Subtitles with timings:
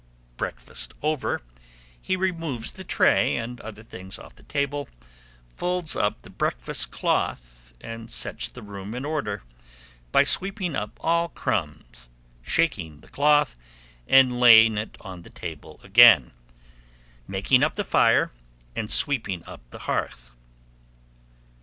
[0.35, 1.41] Breakfast over,
[2.01, 4.89] he removes the tray and other things off the table,
[5.55, 9.43] folds up the breakfast cloth, and sets the room in order,
[10.11, 12.09] by sweeping up all crumbs,
[12.41, 13.55] shaking the cloth,
[14.07, 16.31] and laying it on the table again,
[17.27, 18.31] making up the fire,
[18.75, 20.31] and sweeping up the hearth.